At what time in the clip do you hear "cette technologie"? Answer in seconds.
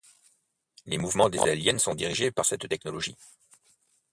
2.43-3.15